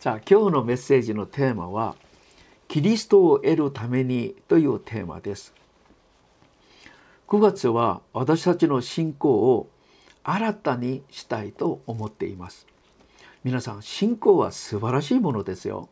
[0.00, 1.94] さあ今日のメッセージのテーマは
[2.68, 5.52] キリストを得るためにというテーマです。
[7.28, 9.68] 9月は私たちの信仰を
[10.24, 12.66] 新たにしたいと思っています。
[13.44, 15.90] 皆さん信仰は素晴らしいものですよ。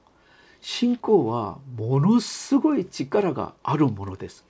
[0.62, 4.46] 信仰はものすごい力があるものです。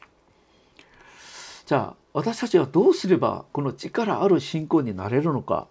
[1.66, 5.66] じゃあ私たちはどうすればこの力ある信仰になれるのか。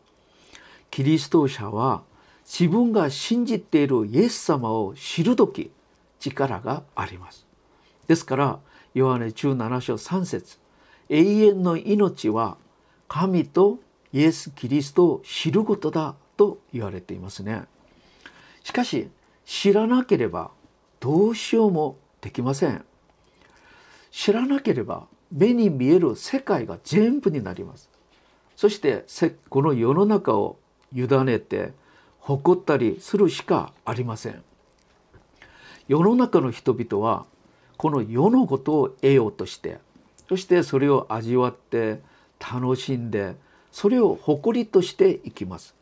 [0.91, 2.04] キリスト者は
[2.48, 5.70] 自分が信じているイエス様を知る時
[6.19, 7.46] 力があります。
[8.07, 8.60] ですから
[8.93, 10.57] ヨハネ17章3節
[11.10, 12.57] 永遠の命は
[13.10, 13.79] 神と
[14.14, 17.65] イエス・キリストを知ることだと言われていますね。
[18.64, 19.10] しかし
[19.46, 20.52] 知らなければ
[21.00, 22.83] どうしようもできません。
[24.10, 27.89] 知らなければ目に見える世界が全部になります。
[28.55, 29.05] そして
[29.50, 30.57] この世の中を
[30.93, 31.74] 委ねて
[32.27, 34.44] 誇ったりするしかありません。
[35.88, 37.25] 世の中の人々は
[37.77, 39.77] この世のことを得ようとして
[40.27, 42.02] そしてそれを味わって
[42.37, 43.37] 楽しんで
[43.71, 45.73] それを誇りとしていきます。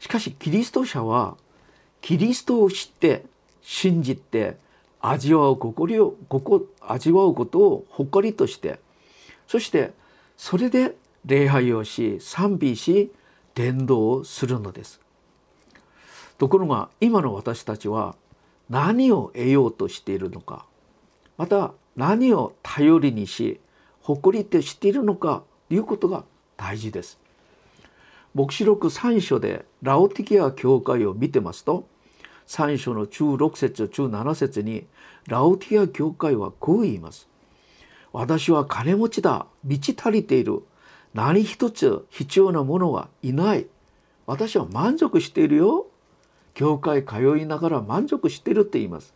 [0.00, 1.36] しかしキリスト者は
[2.00, 3.26] キリストを知って
[3.60, 4.56] 信じて
[5.02, 8.80] 味わう心をここ味わうことを誇りとして
[9.46, 9.92] そして
[10.38, 10.96] それで
[11.26, 13.12] 礼拝をし賛美し
[13.54, 15.01] 伝道をするのです。
[16.38, 18.14] ところが今の私たちは
[18.68, 20.66] 何を得ようとしているのか
[21.36, 23.60] また何を頼りにし
[24.00, 26.24] 誇りとしているのかということが
[26.56, 27.18] 大事です。
[28.34, 31.86] 黙示録3章でラオティキア教会を見てますと
[32.46, 34.86] 3章の中6節中7節に
[35.26, 37.28] ラオティア教会はこう言います。
[38.12, 40.62] 私は金持ちだ満ち足りている
[41.14, 43.66] 何一つ必要なものはいない
[44.26, 45.86] 私は満足しているよ
[46.54, 49.14] 教会通いながら満足してるって言います。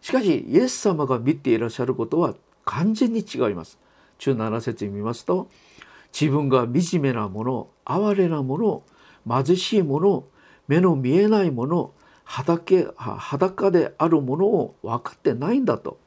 [0.00, 3.78] しかしイエス様が見ていらっしゃることは完全に違います。
[4.18, 5.48] 中7節見ますと
[6.18, 8.82] 自分が惨めなもの哀れなもの
[9.44, 10.24] 貧しいもの
[10.66, 11.92] 目の見えないもの
[12.24, 15.98] 裸裸であるものを分かってないんだと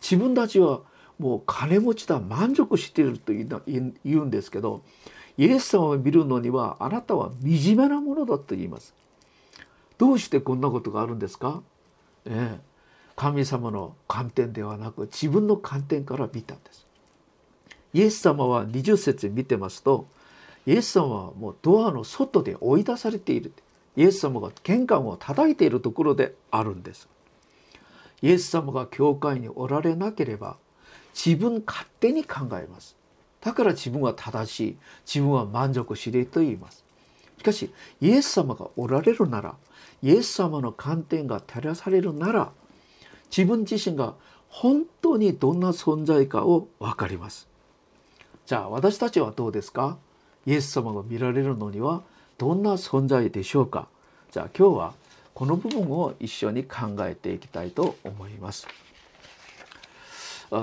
[0.00, 0.80] 自分たちは
[1.18, 4.82] もう金持ちだ満足していると言うんですけど
[5.38, 8.94] イエス様を見るのにはあなたは惨めなものだと言います
[10.02, 11.62] どうしてこんなことがあるんですか、
[12.24, 12.60] ええ、
[13.14, 16.88] 神様の観点ではなく自分の観点から見たんです。
[17.94, 20.08] イエス様は20節見てますと
[20.66, 23.52] イエス様はもうドアの外で追い出されている。
[23.94, 27.08] イエス様が玄関を叩いているところであるんです。
[28.22, 30.56] イエス様が教会におられなければ
[31.14, 32.96] 自分勝手に考えます。
[33.40, 34.76] だから自分は正しい。
[35.06, 36.84] 自分は満足しれと言います。
[37.38, 39.54] しかしイエス様がおられるなら
[40.02, 42.52] イエス様の観点が照らされるなら
[43.34, 44.14] 自分自身が
[44.48, 47.48] 本当にどんな存在かを分かります。
[48.44, 49.96] じゃあ私たちはどうですか？
[50.44, 52.02] イエス様が見られるのには
[52.36, 53.86] どんな存在でしょうか？
[54.30, 54.94] じゃあ今日は
[55.34, 58.66] この部分を一緒に考えていきたいと思います。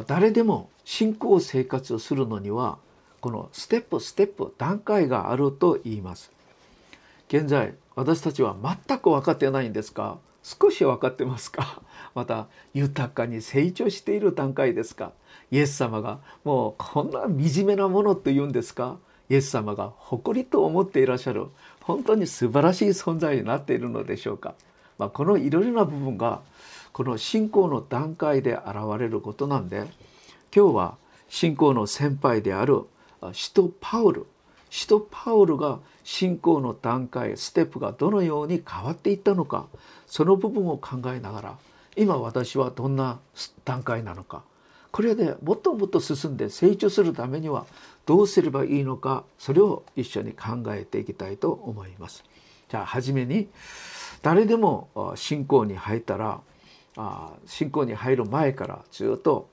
[0.05, 2.77] 誰でも信仰生活をするのには
[3.21, 6.31] このステップステップ段階があると言います。
[7.29, 8.55] 現在私たちは
[8.87, 10.17] 全く分かってないんですか？
[10.41, 11.83] 少し分かってますか？
[12.15, 15.11] また豊かに成長している段階ですか？
[15.51, 18.97] イエス様がもうこんな惨めなものと言うんですか？
[19.29, 21.45] イエス様が誇りと思っていらっしゃる
[21.83, 24.55] 本当に素晴らしい存在になっているのでしょうか、
[24.97, 26.41] まあ、このいろいろな部分が
[26.93, 29.85] この信仰の段階で現れることなんで
[30.55, 30.97] 今日は
[31.27, 32.85] 信仰の先輩である
[33.33, 34.25] 使徒パウル
[34.71, 35.77] 使徒パウルが
[36.11, 39.67] 信仰の段階ステップがどのように変わっていったのか
[40.07, 41.57] その部分を考えながら
[41.95, 43.19] 今私はどんな
[43.63, 44.41] 段階なのか
[44.91, 47.67] これでもっともっと進んで成長するためには
[48.07, 52.23] どうすればいいのかそれを一緒に考えていきたいと思います。
[52.69, 53.47] じゃあ初めに
[54.23, 56.41] 誰でも信仰に入ったら
[57.45, 59.47] 信仰に入る前からずっと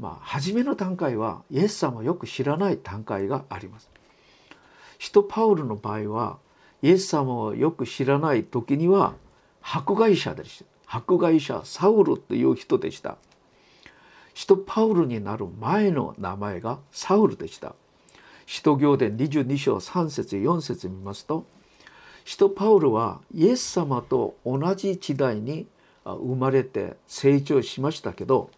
[0.00, 3.91] まあ初めの段階はイエス様をよく知らない段階があります。
[5.02, 6.38] 使徒パウルの場合は
[6.80, 9.14] イエス様をよく知らない時には
[9.60, 10.98] 迫害者でした。
[10.98, 13.16] 迫害者サウルという人でした。
[14.32, 17.74] 使徒パウルになる前の名前がサウルでした。
[18.46, 21.46] 使徒行伝22章3節4節見ますと
[22.24, 25.66] 使徒パウルはイエス様と同じ時代に
[26.04, 28.50] 生まれて成長しましたけど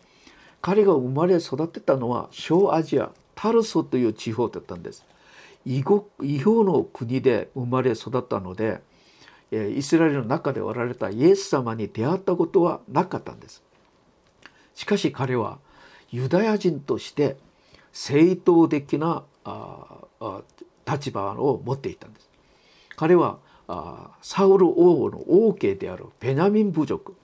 [0.60, 5.06] 彼が生まれ育てたのは小アジアタルソという地方だったんです。
[5.66, 8.80] 異国異表の国で生まれ育ったので
[9.50, 13.62] イスラエルの中でおられたイエス様に出会ったことはなかったんです。
[14.74, 15.58] しかし彼は
[16.10, 17.36] ユダヤ人として
[17.92, 19.22] 正当的な
[20.86, 22.28] 立場を持っていたんです。
[22.96, 23.38] 彼は
[24.20, 27.14] サウル王の王家であるベナミン部族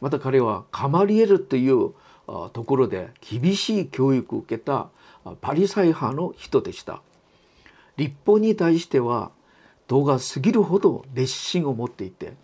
[0.00, 1.92] また彼はカマリエルという
[2.26, 4.88] ところで厳しい教育を受けた
[5.40, 7.02] パリサイ派の人でした。
[7.96, 9.30] 立法に対しては
[9.86, 12.34] 度が過ぎるほど熱心を持っていて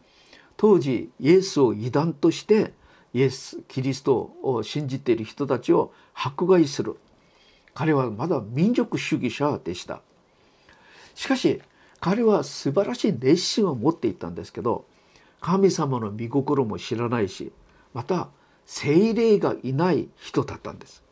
[0.56, 2.72] 当時イエスを異端として
[3.12, 6.96] イエスキリストを信じている人たちを迫害する。
[7.72, 10.00] 彼はまだ民族主義者でした。
[11.14, 11.60] しかし
[12.00, 14.84] 彼は素晴らしい熱心を持っていたんですけど
[15.40, 17.52] 神様の御心も知らないし
[17.94, 18.28] また
[18.66, 21.02] 精霊がいない人だったんです。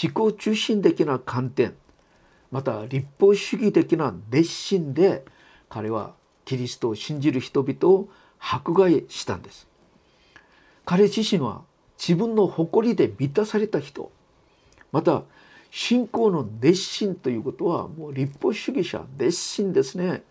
[0.00, 1.74] 自己中心的な観点
[2.50, 5.24] また立法主義的な熱心で
[5.68, 6.14] 彼は
[6.44, 8.08] キリストを信じる人々を
[8.38, 9.66] 迫害したんです。
[10.84, 11.62] 彼自身は
[11.98, 14.12] 自分の誇りで満たされた人。
[14.92, 15.24] また
[15.70, 20.22] 信仰の熱心ということはもう立法主義者熱心ですね。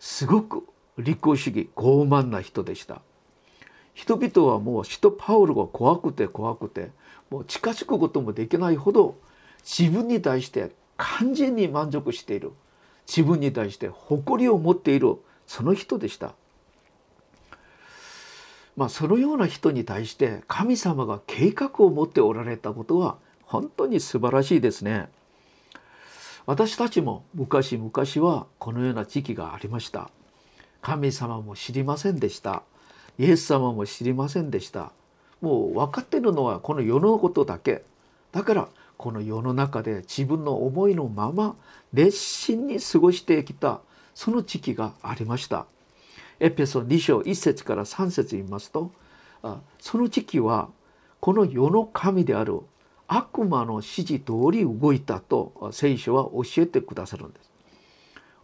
[0.00, 0.66] すごく
[0.98, 3.02] 立法主義傲慢な人でした。
[3.94, 6.90] 人々はもう使徒パウルが怖くて怖くて
[7.30, 9.16] もう近づくこともできないほど
[9.62, 10.72] 自分に対して
[11.02, 12.52] 完全に満足している
[13.08, 15.16] 自分に対して誇りを持っている
[15.48, 16.34] その人でした。
[18.76, 25.08] まあ、そのような人に対して神様が計画を持っておられたことは本当に素晴らしいですね。
[26.46, 30.08] 私たちも昔々はこのような時期がありました。
[30.80, 32.62] 神様も知りませんでした。
[33.18, 34.92] イエス様も知りませんでした。
[35.40, 37.82] もう分かってるのはこの世のことだけ。
[38.30, 38.68] だから
[39.02, 41.56] この世の中で自分の思いのまま
[41.92, 43.80] 熱心に過ごしてきた
[44.14, 45.66] その時期がありました。
[46.38, 48.92] エペソ2章1節から3節言いますと
[49.80, 50.68] その時期は
[51.18, 52.60] この世の神である
[53.08, 57.50] 悪魔の指示通り動いたと聖書は教えてくださるんです。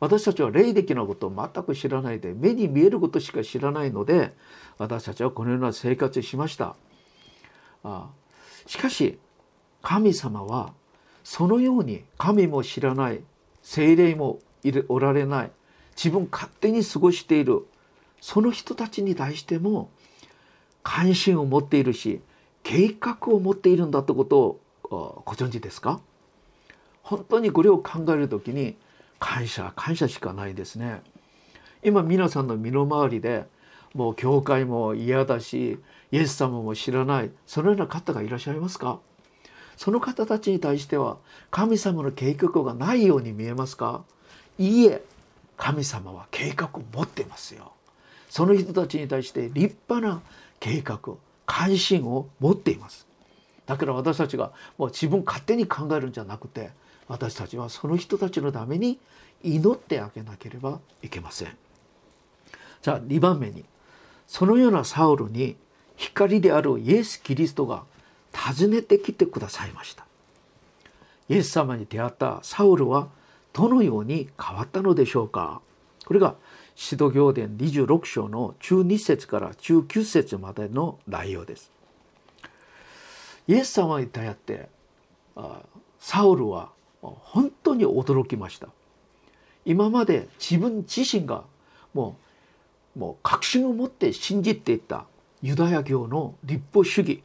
[0.01, 4.35] 私たちは霊的なことを全く知らないで目に見えることしか知らないので
[4.77, 6.75] 私たちはこのような生活しました。
[8.67, 9.21] しかし
[9.83, 10.73] 神様は
[11.25, 13.21] そのように神も知らない
[13.63, 14.39] 精霊も
[14.89, 15.51] おられない
[15.97, 17.67] 自分勝手に過ごしている
[18.21, 19.91] その人たちに対しても
[20.83, 22.21] 関心を持っているし
[22.63, 24.61] 計画を持っているんだってことを
[25.25, 26.01] ご存知ですか？
[27.03, 28.77] 本当にこれを考える時に
[29.19, 31.03] 感謝感謝しかないですね。
[31.83, 33.47] 今皆さんの身の回りで
[33.95, 35.79] もう教会も嫌だし
[36.11, 38.99] イエス様も知らないそのような方がいらっしゃいますか？
[39.79, 41.17] その方たちに対しては
[41.53, 44.03] 神様の計画がないように見えますか？
[44.59, 45.03] いいえ
[45.57, 47.73] 神様は計画を持ってますよ。
[48.29, 50.21] その人たちに対して立派な
[50.59, 50.99] 計画
[51.47, 53.07] 関心を持っています。
[53.67, 56.71] だから私たちがもう自分勝手に考えるんじゃなくて
[57.07, 58.99] 私たちはその人たちのために
[59.45, 61.57] 祈ってあげなければいけません。
[62.83, 63.65] じゃあ2番目に
[64.27, 65.57] そのようなサウルに
[65.97, 67.85] 光であるイエス・キリストが
[68.57, 70.07] 訪ねてきてくださいました。
[71.29, 73.09] イエス様に出会ったサウルは
[73.53, 75.61] どのように変わったのでしょうか。
[76.07, 76.37] これが
[76.75, 81.71] 使徒行伝26章の12節から19節までの内容です。
[83.47, 84.69] イエス様に出会って
[85.99, 86.71] サウルは
[87.03, 88.69] 本当に驚きました。
[89.67, 91.45] 今まで自分自身が
[91.93, 92.17] も
[92.97, 95.05] うもう確信を持って信じていた
[95.43, 97.23] ユダヤ教の立法主義。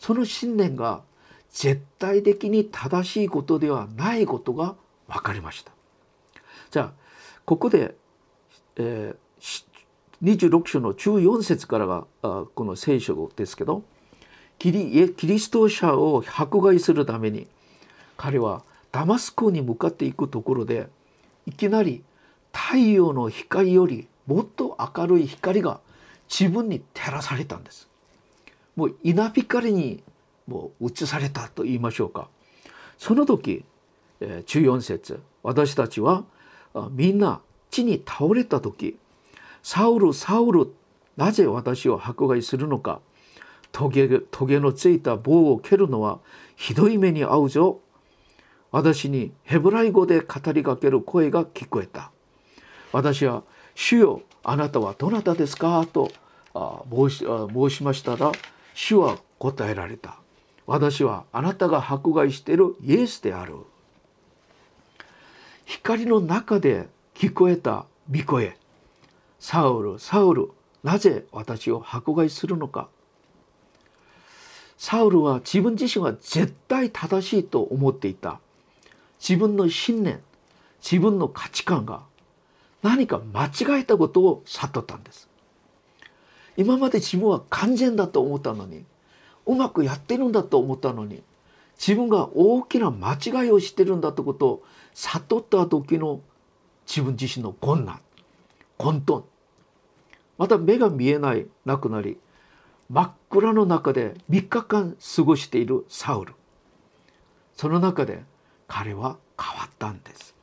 [0.00, 1.02] その信念が
[1.50, 4.74] 絶対的に正しいことではないことが
[5.06, 5.72] 分かりました。
[6.70, 6.92] じゃあ
[7.44, 7.94] ここで、
[8.76, 9.64] えー、
[10.22, 13.82] 26章の14節からがあこの聖書ですけど
[14.58, 17.46] キリキリスト者を迫害するために
[18.16, 20.88] 彼はダマスコに向かっていくところで
[21.46, 22.02] いきなり
[22.52, 25.80] 太陽の光よりもっと明るい光が
[26.28, 27.89] 自分に照らされたんです。
[28.80, 30.02] もう稲光に
[30.46, 32.28] もう移されたと言いましょうか。
[32.96, 33.62] その時、
[34.20, 36.24] 14節私たちは
[36.92, 38.96] みんな地に倒れた時
[39.62, 40.72] サウルサウル
[41.18, 43.00] なぜ私を迫害するのか
[43.70, 46.18] トゲトゲのついた棒を蹴るのは
[46.56, 47.80] ひどい目に遭うぞ。
[48.70, 52.12] 私にヘブライ語で語りかける声が聞こえた。
[52.92, 53.42] 私は
[53.76, 56.10] 「主よあなたはどなたですか?」と
[56.90, 58.32] 申し申しましたら
[58.74, 60.18] 主は答えられた。
[60.66, 63.54] 私はあなたが迫害しているイエスである。
[65.64, 68.56] 光の中で聞こえた御声。
[69.40, 70.50] サウルサウル
[70.84, 72.88] なぜ私を迫害するのか
[74.76, 78.38] サウルは自分自身は絶対正しいと思っていた
[79.18, 80.20] 自分の信念
[80.82, 82.02] 自分の価値観が
[82.82, 85.29] 何か間違えたことを悟ったんです
[86.56, 88.84] 今まで自分は完全だと思ったのに
[89.46, 91.22] うまくやってるんだと思ったのに
[91.78, 96.20] 自分が大きな間違いをしてるんだということを悟った時の
[96.86, 98.00] 自分自身の困難
[98.76, 99.22] 混沌。
[100.38, 102.18] また目が見えないなくなり
[102.88, 106.34] 真っ暗の中で3日間過ごしているサウル。
[107.56, 108.22] その中で
[108.66, 110.34] 彼は変わったんです。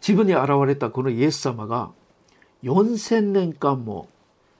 [0.00, 1.92] 自分に現れたこのイエス様が
[2.62, 4.08] 4,000年間も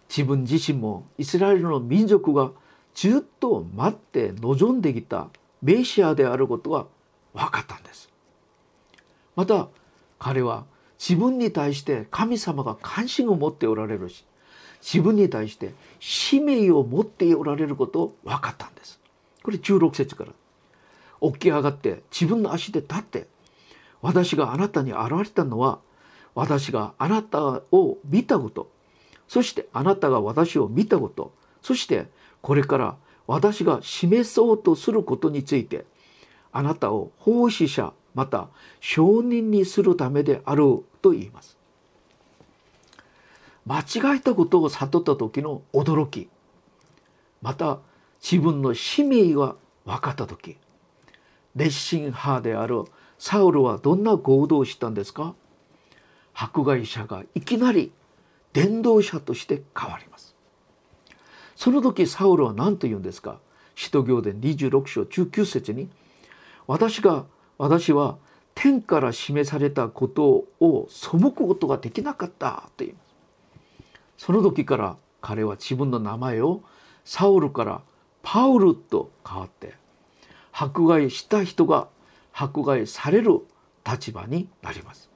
[0.08, 2.50] 自分自身もイスラエルの民族が
[2.94, 5.28] ずっと待って望んできた
[5.62, 6.86] メシアであることが
[7.34, 8.10] 分かったんです。
[9.36, 9.68] また
[10.18, 10.64] 彼は
[10.98, 14.26] 自分に対して神様が関心を持っておられるし
[14.82, 19.00] 自分に対して使命を持っておられることを分かったんです。
[19.42, 20.32] これ16節から。
[21.22, 23.26] 起き上がって自分の足で立って
[24.00, 25.78] 私があなたに現れたのは
[26.40, 28.70] 私があなたを見たこと。
[29.28, 31.34] そしてあなたが私を見たこと。
[31.60, 32.06] そして
[32.40, 35.84] これから私が示そうとすることについて
[36.50, 38.48] あなたを奉仕者また
[38.80, 41.58] 証人にするためであると言います。
[43.66, 46.30] 間違えたことを悟った時の驚き。
[47.42, 47.80] また
[48.22, 50.56] 自分の使命が分かった時。
[51.54, 52.84] 熱心派である
[53.18, 55.34] サウルはどんな行動をしたんですか？
[56.34, 57.92] 迫害者がいきなり
[58.52, 60.34] 伝道者として変わります。
[61.56, 63.38] その時サウルは何と言うんですか？
[63.74, 65.88] 使徒行伝26章19節に
[66.66, 67.26] 私が
[67.58, 68.16] 私は
[68.54, 73.04] 天から示されたことを背くことができなかったと言います。
[74.16, 76.62] その時から彼は自分の名前を
[77.04, 77.82] サウルから
[78.22, 79.74] パウルと変わって
[80.52, 81.88] 迫害した人が
[82.32, 83.40] 迫害される
[83.86, 85.09] 立場になります。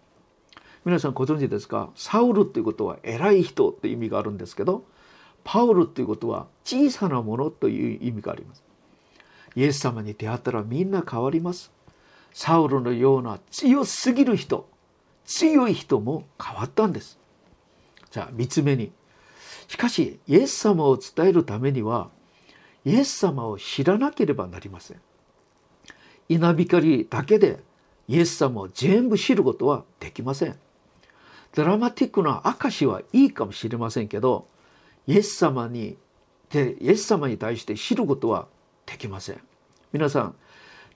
[0.85, 1.89] 皆さんご存知ですか？
[1.95, 4.85] サウルっていうことは偉い人って意味があるんですけど
[5.43, 8.63] パウルっていうことは小さなものという意味があります。
[9.57, 11.73] イエス様に出会ったらみんな変わります。
[12.35, 14.69] サウルのような強すぎる人
[15.25, 17.19] 強い人も変わったんです。
[18.11, 18.93] じゃあ3つ目に
[19.69, 22.11] しかしイエス様を伝えるためには
[22.85, 25.01] イエス様を知らなければなりません。
[26.29, 27.61] 稲光だけで
[28.07, 30.59] イエス様を全部知ることはできません。
[31.55, 34.49] ドラマティックな証はいいかもしれませんけど
[35.07, 35.97] イエス様に
[36.51, 38.49] でイエス様に対して知ることは
[38.87, 39.41] できません。
[39.93, 40.35] 皆さん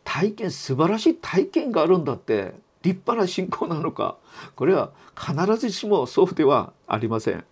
[0.05, 4.17] 体験素晴らしい体験があるんだって立派な信仰なのか
[4.57, 7.45] これは必ずしもそうではありません。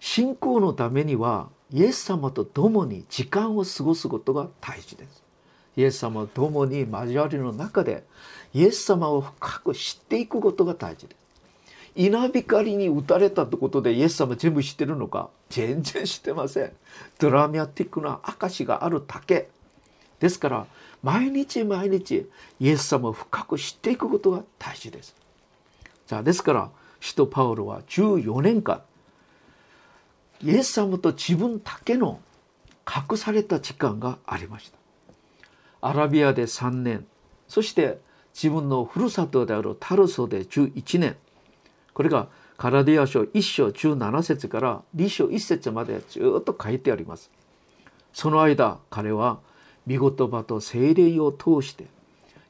[0.00, 5.22] 信仰のためにはイエス様と共に時間を過ごすことが大事です。
[5.76, 8.04] イエス様と共に交わりの中で
[8.52, 11.21] イエス様を深く知っていくことが大事です。
[11.94, 15.28] 稲光に打たれたってことでイエス様全部知ってるのか？
[15.50, 16.72] 全然知ってません。
[17.18, 19.48] ドラマティックな証があるだけ。
[20.18, 20.66] ですから
[21.02, 22.30] 毎日毎日
[22.60, 25.14] イエス様を深く知っていくことが大事です。
[26.06, 26.70] じゃあですから
[27.00, 28.82] 使徒パウロは14年間
[30.42, 32.20] イエス様と自分だけの
[32.86, 34.78] 隠された時間がありました。
[35.82, 37.06] アラビアで3年
[37.48, 37.98] そして
[38.32, 41.16] 自分のふるさとであるタルソで11年
[41.94, 47.30] これがカラディア書1章17節から2章1節までずっと書いてあります。
[48.12, 49.40] その間彼は
[49.86, 51.86] 見言葉と精霊を通して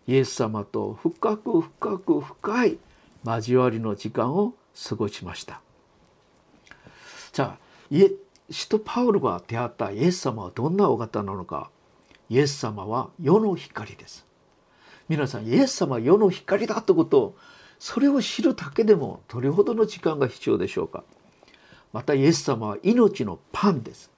[0.06, 2.78] イエス様と深く深く深い
[3.24, 4.54] 交わりの時間を
[4.88, 5.60] 過ごしました。
[7.32, 7.58] じゃあ
[8.50, 11.70] 使徒パウルが出会ったイエス様はどんなお方なのか
[12.28, 14.26] イエス様は世の光です。
[15.08, 17.36] 皆さんイエス様は世の光だということを
[17.82, 21.02] それを知るだけでもどれほどの時間が必要でしょうか。
[21.92, 24.08] またイエス様は命のパンです。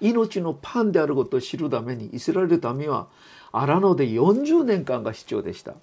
[0.00, 3.08] 命のパンであることを知るためにイスラエル民は
[3.50, 5.74] 荒野で40年間が必要でした。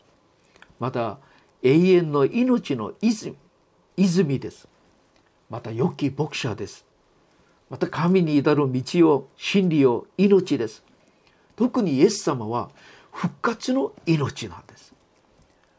[0.80, 1.18] また
[1.64, 3.36] 永遠の命の泉
[3.98, 4.70] 泉です。
[5.50, 6.86] また良き牧者です。
[7.70, 10.82] また神に至る道を真理を命です。
[11.58, 12.70] 特にイエス様は
[13.12, 14.94] 復活の命なんです。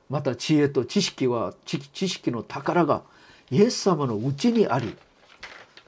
[0.09, 3.03] また知恵と知識は知識の宝が
[3.51, 4.97] イエス様のうちにあり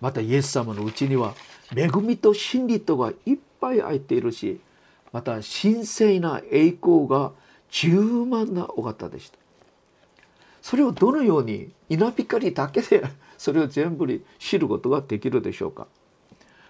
[0.01, 1.35] またイエス様のうちには
[1.75, 4.61] 恵みと真理とがいっぱい入っているし
[5.13, 7.33] また神聖な栄光が
[7.71, 9.39] 十万なお方でした。
[10.63, 13.03] それをどのように稲光だけで
[13.39, 15.87] それを全部に知ることができるでしょうか。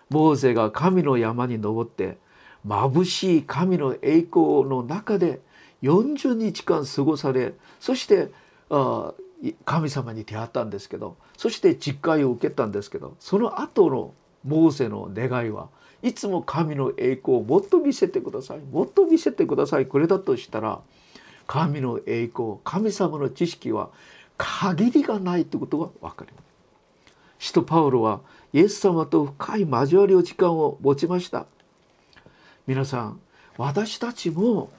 [0.08, 2.18] モーゼが神の山に登って
[2.66, 5.40] 眩しい神の栄光の中で
[5.82, 8.30] 40日間過ごされそして
[9.64, 15.68] 神様に出会ったんですけどそして実会を受けたんですけどその後のモーセの願いは
[16.02, 20.80] いつも神の栄光をもっと見せてくださいもっと見せてくださいこれだとしたら
[21.46, 23.90] 神の栄光神様の知識は
[24.38, 26.44] 限りがないということが分かります。
[27.38, 28.20] 使徒パウロは
[28.52, 31.46] イエス様と深い交わりの時間を持ちました。
[32.66, 33.20] 皆さん
[33.58, 34.70] 私たちも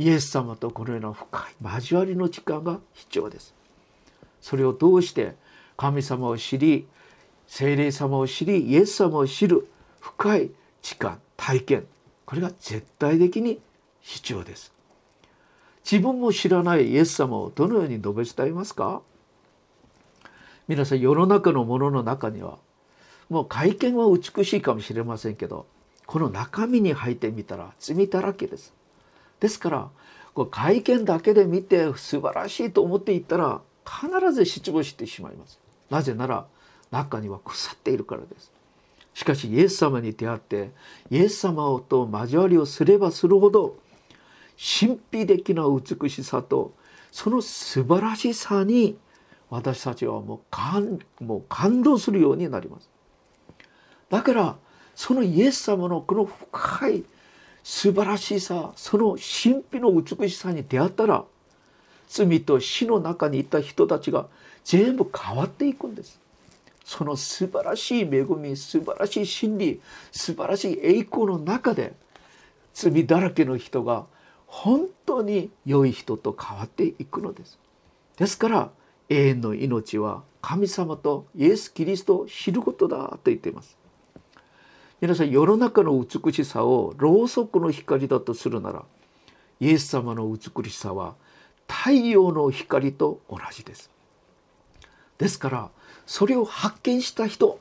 [0.00, 3.52] イエス様とこのような深い交わりの時間が必要です。
[4.40, 5.34] それをどうして
[5.76, 6.86] 神様を知り
[7.46, 9.68] 聖霊様を知りイエス様を知る
[10.00, 11.86] 深い時間体験
[12.24, 13.60] これが絶対的に
[14.00, 14.72] 必要です。
[15.84, 19.02] 自分も知らないイエス様をどのように述べ伝えますか？
[20.66, 22.56] 皆さん世の中のものの中には
[23.28, 25.66] もう外見は美しいかもしれませんけど
[26.06, 28.72] この中身に入ってみたら罪だらけです。
[29.40, 29.88] ですから
[30.34, 35.58] こう外見だけで見て素晴らしいと思っていったら必ず失望してしまいます。
[35.90, 36.46] なぜなら
[36.90, 38.52] 中には腐っているからです。
[39.14, 40.70] しかしイエス様に出会って
[41.10, 43.76] イエス様と交わりをすればするほど
[44.56, 46.72] 神秘的な美しさと
[47.10, 48.96] その素晴らしさに
[49.48, 52.88] 私たちはもう感もう感動するようになります。
[54.10, 54.56] だから
[54.94, 57.04] そのイエス様のこの深い
[57.62, 61.24] 素晴らしさその神秘の美しさに出会ったら
[62.08, 64.26] 罪と死の中にいた人たちが
[64.64, 66.20] 全部変わっていくんです。
[66.84, 71.92] その素晴らしい恵み素晴らしい真理素晴らしい栄光の中で
[72.74, 74.06] 罪だらけの人が
[74.46, 77.58] 本当に良い人と変わっていくのです。
[78.16, 78.70] ですから
[79.08, 83.76] 永遠の命は神様とイエス・キリストを知ることだと言っています。
[85.00, 88.84] 皆さん世の中の美しさをろうそくの光だとするなら
[89.58, 91.14] イエス様の美しさは
[91.66, 93.90] 太陽の光と同じです。
[95.16, 95.70] ですから
[96.04, 97.58] それを発見した人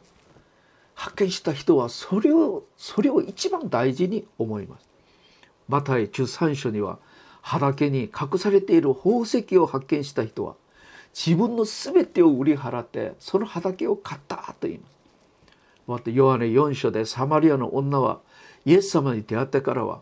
[0.95, 4.89] 発見した人はそれをそれを一番大事に思います。
[5.69, 6.99] マタイ13章には
[7.41, 10.55] 畑に隠されている宝石を発見した人は
[11.15, 14.98] 自分の全てを売り払ってその畑を買ったと言います。
[15.89, 18.19] またヨハネ4章でサマリアの女は
[18.65, 20.01] イエス様に出会ってからは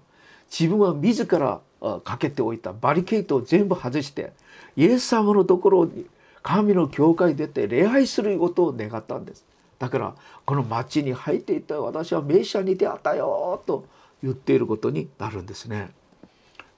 [0.51, 1.61] 自分は自ら
[2.03, 4.33] かけておいたバリケートを全部外して
[4.75, 6.05] イエス様のところに
[6.43, 9.45] 神の教会に出て礼拝することを願ったんです。
[9.79, 13.85] だからこの町に入っていた私は名車に出会ったよと
[14.23, 15.91] 言っていることになるんですね。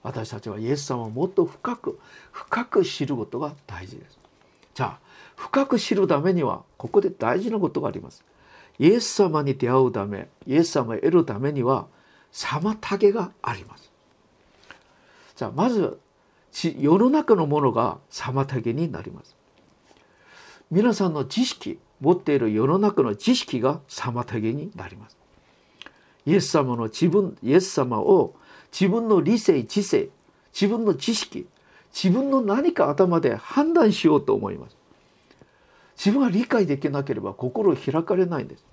[0.04, 2.00] 私たちはイエス様をもっと深く
[2.32, 4.19] 深く知ることが大事です。
[4.74, 5.00] じゃあ
[5.36, 8.24] 深く知るためにはここで大事なことがあります。
[8.79, 11.87] イエス様に出会うためイエス様を得るためには
[12.31, 13.91] 妨げがあります。
[15.35, 15.99] じゃあまず
[16.51, 19.35] 世の中のものが妨げになります。
[20.71, 25.17] 皆さんの知識持っている世の中の知識が妨げになります。
[26.25, 28.35] イエス様の自分イエス様を
[28.71, 30.09] 自分の理性知性
[30.53, 31.47] 自分の知識
[31.93, 34.78] 自分の何か頭で判断しようと思います。
[35.99, 38.65] 自分が理解できなければ心を開かれないんです。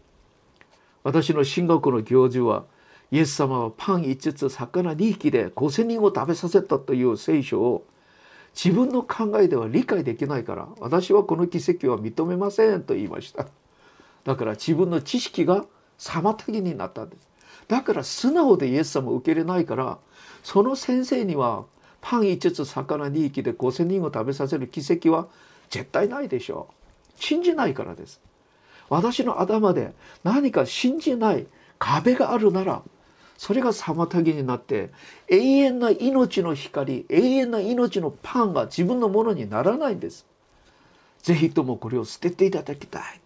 [1.03, 2.65] 私の進学の教授は
[3.11, 7.85] イエス様はパン5つ魚2匹で5,000人を食べさせたという聖書を
[8.55, 13.47] 自分の考えでは理解できないから私はこの奇跡は認めませんと言いました。
[14.25, 15.65] だから自分の知識が
[15.99, 17.29] 妨げになったんです。
[17.67, 19.99] だから素直でイエス様を受け入れないから
[20.45, 21.65] その先生には
[22.01, 25.27] パン5つ魚2匹で5,000人を食べさせる奇跡は
[25.71, 26.76] 絶対ないでしょう。
[27.17, 28.21] 信じないからです
[28.89, 31.47] 私の頭で何か信じない
[31.79, 32.83] 壁があるなら
[33.39, 34.91] それが妨げになって
[35.29, 40.27] 永遠な命の光永遠な命のパンが自分のものにならないんです。
[41.23, 43.21] ぜひともこれを捨てていただきたい。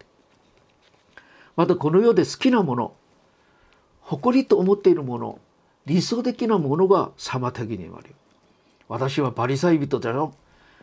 [1.56, 2.92] またこの世で好きなもの
[4.00, 5.38] 誇りと思っているもの
[5.86, 8.14] 理想的なものが妨げになる。
[8.88, 10.34] 私はバリサイ人だよ。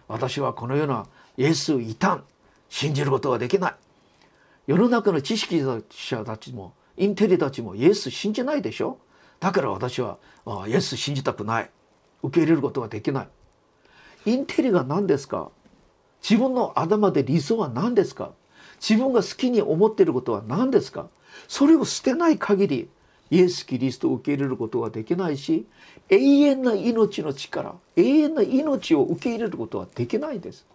[0.07, 2.21] 私はこのようなイエス異端
[2.69, 3.75] 信じることができない。
[4.67, 8.97] 世の中の知識者たちもインテリたちもイエス信じないでしょ？
[9.39, 10.17] だから私は
[10.67, 11.69] イエス信じたくない。
[12.23, 13.27] 受け入れることができない。
[14.25, 15.51] インテリが何ですか？
[16.21, 18.31] 自分の頭で理想は何ですか？
[18.81, 21.07] 自分が好きに思っていることは何ですか？
[21.47, 22.89] それを捨てない限り
[23.29, 25.67] イエス・キリストを受け入れることはできないし
[26.09, 30.65] 永遠な命の力永遠な命を受け入れることはできないです。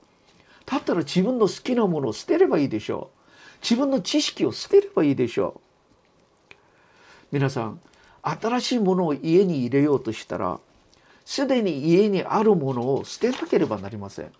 [0.66, 3.18] だったら自分の好きなものを捨てればいいでしょう。
[3.62, 5.61] 自分の知識を捨てればいいでしょ
[6.51, 6.55] う。
[7.33, 7.81] 皆さん
[8.22, 10.61] 新しいものを家に入れようとしたら
[11.25, 14.33] すでに家にあるものを捨てなければなりません。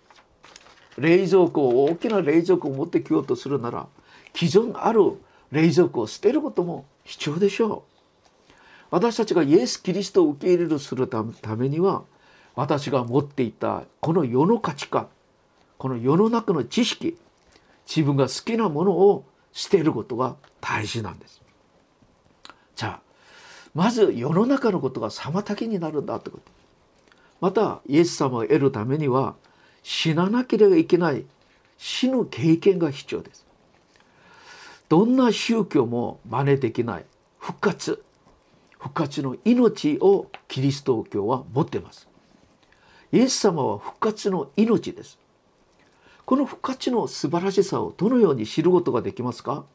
[0.97, 3.87] 冷蔵庫を大きな冷蔵庫を持ってきようとするなら
[4.35, 5.17] 既存ある
[5.51, 8.53] 冷蔵庫を捨てることも必要でしょう。
[8.91, 11.23] 私たちがイエス・キリストを受け入れるするた
[11.55, 12.03] めには
[12.55, 15.07] 私が持っていたこの世の価値観
[15.83, 17.17] この世の中の知識
[17.85, 21.41] 自分が好きなものを捨てることが大事なんです。
[22.77, 23.01] じゃあ
[23.73, 26.43] まず世の中のことが妨げになるんだってこと。
[27.41, 29.35] またイエス様を得るためには
[29.83, 31.25] 死ななければいけない
[31.77, 33.45] 死の経験が必要です。
[34.87, 37.05] どんな宗教も真似できない
[37.39, 38.01] 復活
[38.79, 42.07] 復活の命をキリスト教は持っています。
[43.11, 45.21] イエス様は復活の命です。
[46.25, 49.65] この復活の素晴らしさをどのように知ることができますか？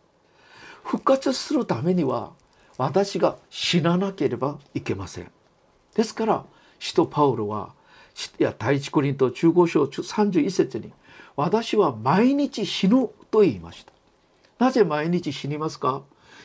[0.83, 2.33] 復活するためには
[2.79, 5.31] 私が死ななければいけません。
[5.95, 6.45] ですから
[6.79, 7.75] 使徒パウロは
[8.39, 10.93] いや第一コリント中5章31節に
[11.37, 13.93] 私は毎日死ぬと言いました。
[14.59, 16.03] なぜ毎日死にますか？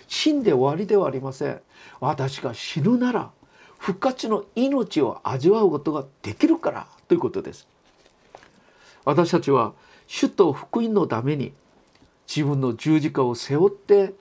[0.07, 1.61] 死んで終わりではありません。
[1.99, 3.31] 私が死ぬなら
[3.77, 7.67] 復活の命を味わうことができるからということです。
[9.05, 9.73] 私たちは
[10.07, 11.53] 主と福音のために
[12.27, 14.13] 自分の十字架を背負って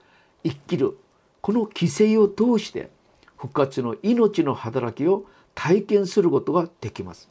[0.43, 0.97] 生きる。
[1.41, 2.89] この犠牲を通して
[3.37, 7.29] 復活の命の働きを体験することができます。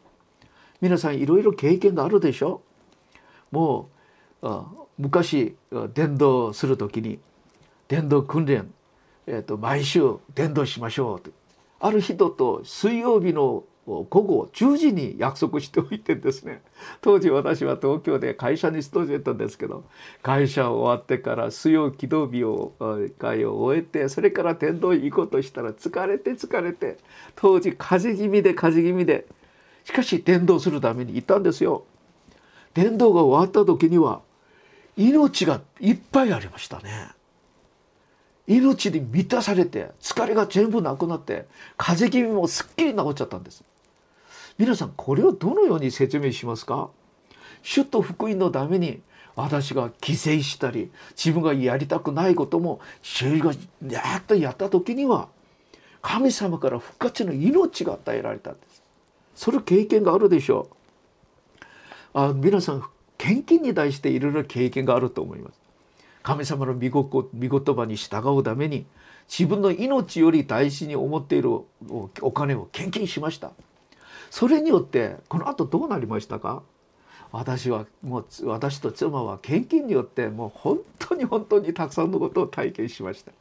[0.83, 2.61] 皆さんいろいろ経験があるでしょ
[3.53, 3.88] も
[4.43, 4.49] う
[4.99, 5.57] 昔
[5.95, 7.21] 伝道する時に
[7.87, 8.73] 伝道訓練、
[9.27, 10.03] えーと、毎週
[10.35, 11.31] 伝道しましょうと
[11.79, 16.62] ある人と水曜日の午後10時に約束しておいてですね
[17.03, 19.85] 当時私は東京で会社に勤めてたんですけど
[20.23, 22.73] 会社終わってから水曜軌道日を
[23.18, 26.99] 会を終えてそれから天童行こうとしたら疲れて疲れて
[27.35, 29.27] 当時風邪気味で風邪気味で
[29.85, 31.85] しかし伝道するために行ったんですよ。
[32.75, 34.23] 伝道が終わった時には
[34.97, 37.11] 命がいっぱいありましたね。
[38.47, 43.64] 命に満たされて疲れが全部なくなって風邪気味もすっきり治っちゃったんです
[44.59, 46.91] 皆さんこれをどのように説明しますか？
[47.62, 49.01] 主と福音のために
[49.35, 53.53] 私が犠牲したり自分がやりたくないことも主が
[53.88, 55.29] やっとやった時には
[56.03, 58.83] 神様から復活の命が与えられたんです。
[59.35, 61.69] それ経験があるでしょう。
[62.15, 62.83] あ皆さん
[63.17, 65.61] 献金に対していろいろ経験があると思います。
[66.23, 66.81] 神様の御
[67.33, 68.85] 言葉に従うために
[69.29, 71.51] 自分の命より大事に思っている
[72.21, 73.53] お金を献金しました。
[74.33, 76.62] それによってこの後どうなりましたか？
[77.33, 83.33] 私はもう私と妻は献金によってもう本当に本当にたくさんのことを体験しました。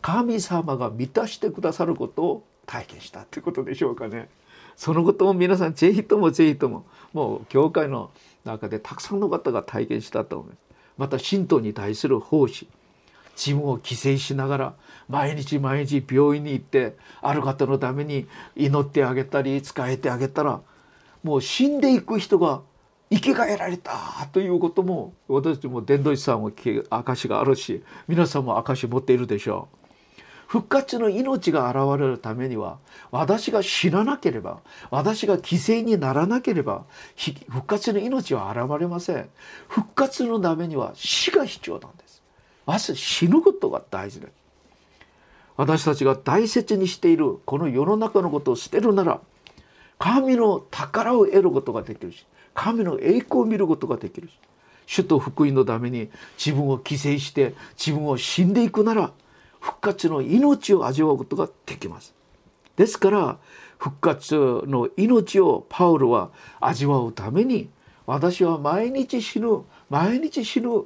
[0.00, 4.28] 神様が満たしてくださることを体験したってことでしょうかね。
[4.74, 8.10] そのことも皆さんぜひともぜひとももう教会の
[8.44, 10.58] 中でたくさんの方が体験したと思います。
[10.98, 12.66] また神道に対する奉仕。
[13.44, 14.74] 自分を犠牲しながら
[15.08, 20.60] 毎日毎日病院に行ってある方のために祈ってあげたり仕えてあげたら
[21.24, 22.62] もう死んでいく人が
[23.10, 23.92] 生き返られた
[24.32, 26.52] ということも私たちも伝道師さんも
[26.88, 29.82] 証があるし皆さんも証持っているでしょう。
[30.52, 32.78] 復活の命が現れるためには
[33.10, 36.84] 私が死ななければ私が犠牲にならなければ
[37.48, 39.30] 復活の命は現れません
[39.66, 42.11] 復活のためには死が必要なんです
[42.66, 44.32] まず死ぬことが大事です
[45.56, 49.20] 私たちが大切にしているこの世の中のことを捨てるなら
[49.98, 54.38] 神の宝を得ることができるし神の栄光を見ることができるし
[54.86, 59.12] 主と福音のために自分を犠牲して自分を死んでいくなら
[59.60, 62.14] 復活の命を味わうことができます。
[62.76, 63.38] ですから
[63.78, 64.34] 復活
[64.66, 67.68] の命をパウロは味わうために
[68.06, 70.84] 私は毎日死ぬ毎日死ぬ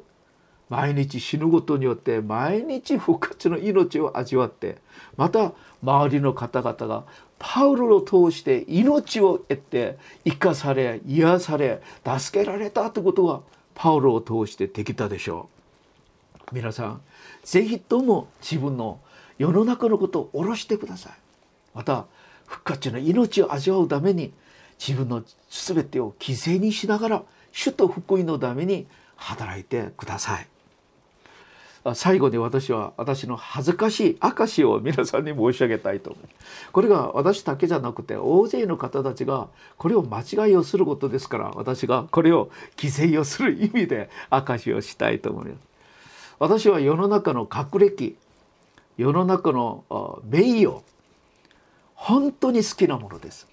[0.69, 4.79] 毎日死ぬことによって毎日復活の命を味わって
[5.17, 5.53] また
[5.83, 7.05] 周りの方々が
[7.39, 13.41] パウロを通して命を得て生かされ癒され助けられたということが
[13.75, 15.57] パウロを通してできたでしょう。
[16.53, 17.01] 皆さん
[17.43, 19.01] ぜひとも自分の
[19.39, 21.13] 世の中のことを下ろしてください
[21.75, 22.07] また
[22.47, 24.33] 復活の命を味わうために
[24.79, 30.47] 自分の全てを犠牲にしながら主と福音のために働いてください
[31.94, 36.27] 最後に私は私の恥ずかしい証を皆さんに申し上げたいと思う。
[36.72, 45.59] これが私だけじゃなくて大勢の方たちがこれを間違いをすることですから私がこれを犠牲をする意味で証をしたいと思います
[46.38, 48.16] 私は世の中の学歴
[48.96, 49.85] 世の中の
[50.25, 50.83] 名誉
[51.96, 53.49] 本当に好きなものです。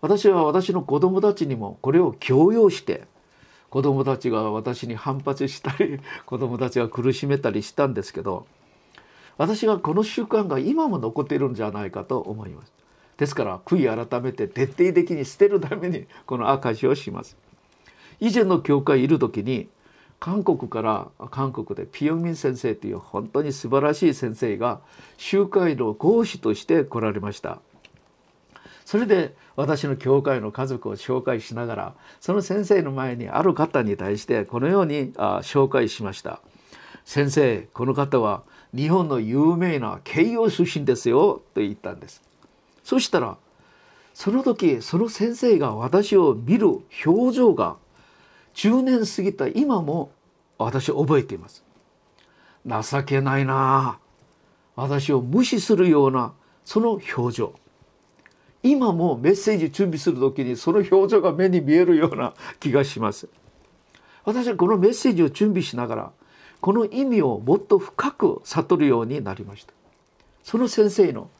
[0.00, 3.02] 私は私の子供たちにもこれを強要して
[3.70, 8.46] 子供たちが私に反発したり 子供たちが苦しめたりしたんですけど
[9.38, 12.72] 私はこの習慣が今も残っているんじゃないかと思います。
[13.16, 17.38] ですから悔い改めて徹底的に捨てるためにこの証をします。
[18.18, 19.68] 以前の教会いる時に
[20.18, 24.80] 韓国から韓国でピヨンミン先生という本当に素晴らしい先生が
[25.16, 27.60] 集会の講師として来られました。
[28.90, 36.40] それで私の教会の家族を紹介しながらその先生の前にある方に対してこのようにあ紹介しました。
[37.04, 38.42] 先生この方は
[38.74, 42.20] 日本の有名な慶応出身ですよと言ったんです。
[42.82, 43.36] そしたら
[44.12, 46.66] その時その先生が私を見る
[47.06, 47.76] 表情が
[48.54, 50.10] 10年過ぎた今も
[50.58, 51.62] 私覚えています。
[52.66, 54.00] 情けないな。
[54.74, 56.32] 私を無視するような
[56.64, 57.59] その表情。
[58.62, 63.28] 今もメッセージ準備する時にその表情が目に見えるような 気がします。
[64.24, 66.12] 私はこのメッセージを準備しながら
[66.60, 69.72] この意味をもっと深く悟るようになりました。
[70.42, 71.30] その先生の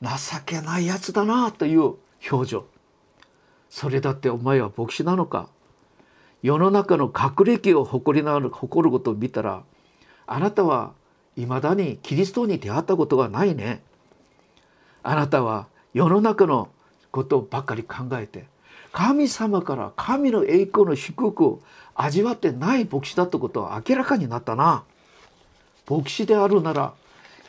[0.00, 0.08] 情
[0.44, 1.94] けないやつだなという
[2.30, 2.66] 表情。
[3.68, 5.48] それだってお前は牧師なのか？
[6.42, 9.64] 世の中の学歴を誇りながら誇ることを見たら
[10.26, 10.92] あなたは
[11.36, 13.82] いまだにキリストに出会ったことがないね。
[15.02, 16.68] あなたは世の中の
[17.12, 18.46] ことばっかり考えて
[18.92, 21.62] 神様から神の栄光の祝福を
[21.94, 24.84] 味わってない牧師だってことは明らかになったな。
[25.88, 26.94] 牧師であるなら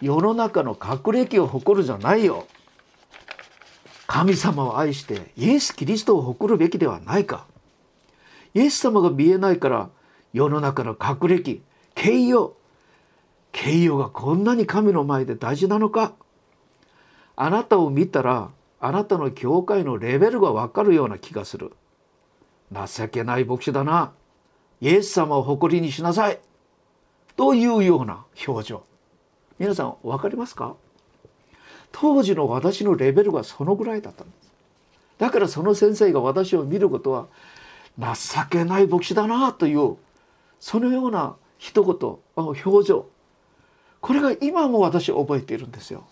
[0.01, 2.45] 世の中の学歴を誇るじゃないよ。
[4.07, 7.45] 神様を愛してイエス・キリストを誇るべきではないか。
[8.53, 9.89] イエス様が見えないから
[10.33, 11.61] 世の中の学歴、
[11.95, 12.53] 敬与、
[13.51, 16.13] 敬与がこんなに神の前で大事なのか。
[17.35, 21.71] あなたを見たらあなたの教会のレベルがわかるような気がする。
[22.71, 24.11] 情けない牧師だな。
[24.81, 26.39] イエス様を誇りにしなさい。
[27.35, 28.83] というような表情。
[29.59, 30.75] 皆さん分かりますか？
[31.91, 34.51] 当時の私のレベルがそのぐらいだったんです。
[35.17, 37.27] だからその先生が私を見ることは
[37.97, 38.13] 情
[38.49, 39.95] けない牧師だなという
[40.59, 43.05] そのような一言表情
[44.01, 46.05] これが今も私覚えているんですよ。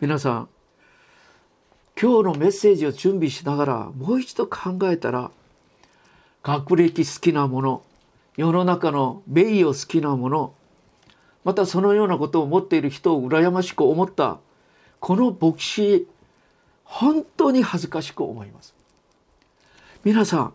[0.00, 0.48] 皆さん
[2.00, 5.30] 今日のメッセージを準備しながらもう一度考えたら
[6.42, 7.82] 学歴好きなもの
[8.36, 10.54] 世の中の名誉好きなもの
[11.44, 14.40] またそのようなことを持っている人を羨ましく思った
[14.98, 16.08] この牧師
[16.82, 18.74] 本当に恥ずかしく思います。
[20.04, 20.54] 皆さん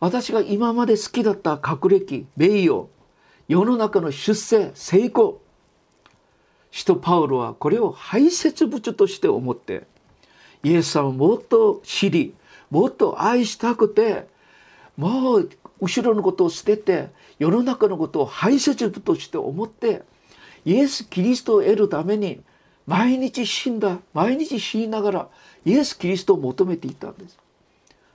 [0.00, 2.86] 私が今まで好きだった学歴名誉
[3.48, 5.40] 世の中の出世成功
[6.70, 9.86] 使徒パウロはこれを排泄物として思って
[10.62, 12.34] イエス様をもっと知り
[12.70, 14.28] もっと愛したくて
[14.96, 20.02] もう後ろのことを捨てて世の中のことを排泄物として思って
[20.64, 22.42] イエス・キリストを得るために
[22.86, 25.28] 毎日死んだ毎日死にながら
[25.64, 27.38] イエス・キリストを求めていたんです。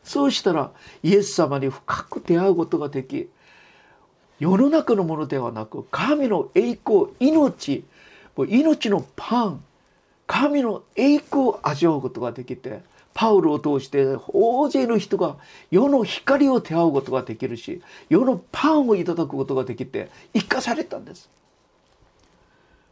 [0.04, 3.28] そうしたらイエス様に深く出会うことができ
[4.40, 7.84] 世の中のものではなく神の栄光命
[8.38, 9.64] 命のパン
[10.28, 12.82] 神の栄光を味わうことができて
[13.14, 15.38] パウロを通して大勢の人が
[15.72, 21.30] 世の光を手合うことができるし世のパンをいただくことができて生かされたんです。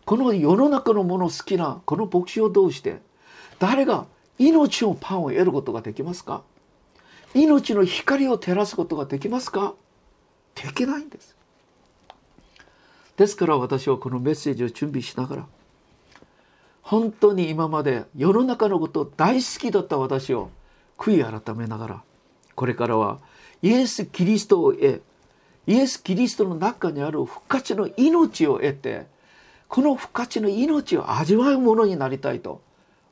[0.05, 2.99] この世の中のもの好きなこの牧師を通して
[3.59, 4.05] 誰が
[4.37, 6.43] 命のパンを得ることができますか？
[7.33, 9.73] 命の光を照らすことができますか？
[10.55, 11.35] できないんです。
[13.17, 15.45] ですから私はこのメッセージを準備しながら
[16.81, 20.49] 本当に今まで世の中のこと大好きだった私を
[20.97, 22.03] 悔い改めながら
[22.55, 23.19] これからは
[23.61, 25.01] イエス・キリストを得
[25.65, 29.05] イエス・キリストの中にある復活の命を得て
[29.69, 32.61] この復活の命を味わうものになりたいと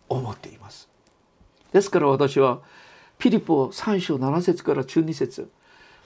[0.09, 0.89] 思っています。
[1.71, 2.59] ですから私は
[3.17, 5.49] ピリポ3章7節から12節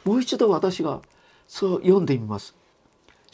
[0.05, 1.01] もう一度私が
[1.47, 2.55] そう読んでみます。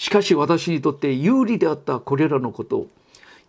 [0.01, 2.87] しかし私にとって有利であったこれらのことを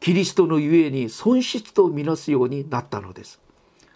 [0.01, 3.41] キリストのゆえに損失とみなすようになったのです。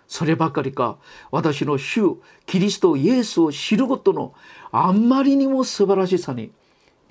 [0.09, 0.97] そればかりか
[1.31, 2.17] 私の主
[2.47, 4.33] キリストイエスを知ることの
[4.73, 6.51] あんまりにも素晴らしさに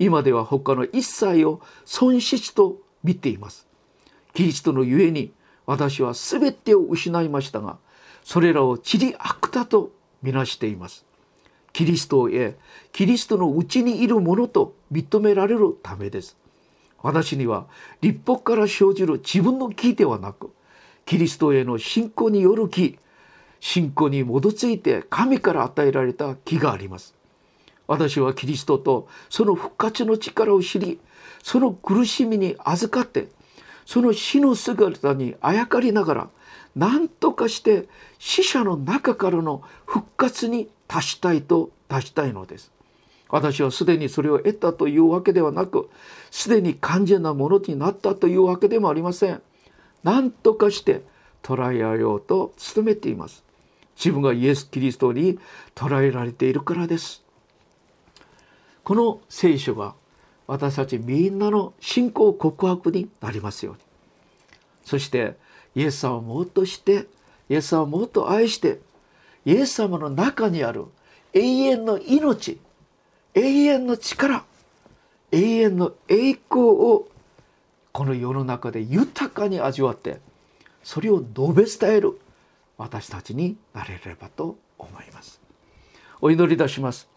[0.00, 3.68] 今では他の一切を損失と見ています
[4.34, 5.32] キリストのゆえに
[5.64, 7.78] 私は全てを失いましたが
[8.24, 9.92] それらを地理悪だと
[10.24, 11.06] みなしています
[11.76, 12.56] キリストを得
[12.90, 16.34] キリストのうちにいるものと認められるためです。
[17.02, 17.66] 私には
[18.00, 20.54] 立法から生じる自分の義ではなく
[21.04, 22.98] キリストへの信仰による義
[23.60, 27.14] 信仰に基づいて神から与えられた義があります。
[27.86, 30.98] 私はキリストとその復活の力を知り
[31.42, 33.28] その苦しみに預かって
[33.84, 36.30] その死の姿にあやかりながら
[36.74, 37.86] 何とかして
[38.18, 42.72] 死者の中からの復活に達したいと達したいのです。
[43.28, 45.90] 私はすでにそれを得たというわけではなく
[46.30, 49.42] すでに完全なものになったというわけでもありません。
[50.04, 51.02] 何とかして
[51.42, 53.44] 捉えられようと努めています。
[53.96, 55.38] 自分がイエス・キリストに
[55.74, 57.24] 捉えられているからです。
[58.84, 59.94] この聖書が
[60.46, 63.80] 私たちみんなの信仰告白になりますように
[64.84, 65.36] そして
[65.74, 67.06] イエス様をもっとして
[67.48, 68.78] イエス様をもっと愛して
[69.46, 70.84] イエス様の中にある
[71.32, 72.58] 永遠の命
[73.32, 74.44] 永遠の力
[75.30, 77.08] 永遠の栄光を
[77.92, 80.20] この世の中で豊かに味わって
[80.82, 82.18] それを述べ伝える
[82.76, 85.40] 私たちになれればと思います。
[86.20, 87.08] お祈りいたします。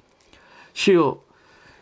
[0.73, 1.21] 主よ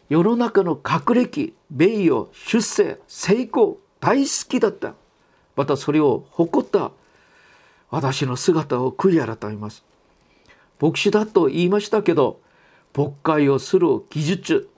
[0.10, 4.93] 世の中の学歴名誉出世成功大好きだった。
[5.55, 6.91] またそれを誇った
[7.89, 9.83] 私の姿を悔い改めます。
[10.80, 12.40] 牧師だと言いましたけど
[12.96, 14.70] 牧会をする技術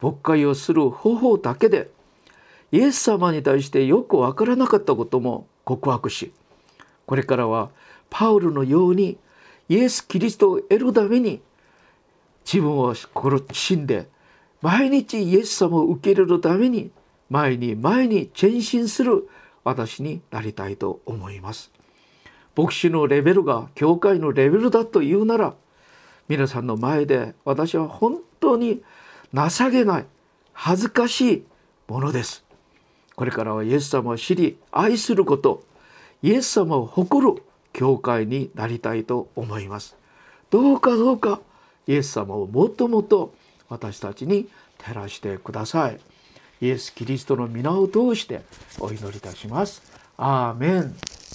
[0.00, 1.90] 牧会をする方法だけで
[2.70, 6.32] イエス様に対してよくわからなかったことも告白し
[7.06, 7.70] これからは
[8.10, 9.18] パウルのように
[9.68, 11.40] イエス・キリストを得るために
[12.44, 14.08] 自分を死んで
[14.62, 16.90] 毎日イエス様を受け入れるために
[17.30, 19.28] 前に前に前進する
[19.64, 21.70] 私になりたいと思います。
[22.58, 25.54] 牧師のレベルが教会のレベルだというなら
[26.28, 28.82] 皆さんの前で私は本当に
[29.32, 30.06] 情けない
[30.52, 31.44] 恥ずかしい
[31.86, 32.44] ものです。
[33.14, 35.62] これからはイエス様を知り愛すること
[36.20, 37.40] イエス様を誇る
[37.72, 39.96] 教会になりたいと思います。
[40.50, 41.40] どうかどうか
[41.86, 43.34] イエス様をもっともと
[43.68, 46.00] 私たちに照らしてください
[46.60, 48.42] イエス・キリストの皆を通して
[48.80, 49.82] お祈りいたします
[50.16, 50.96] アーメン